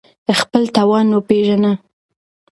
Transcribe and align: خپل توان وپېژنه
خپل 0.39 0.63
توان 0.75 1.07
وپېژنه 1.13 1.73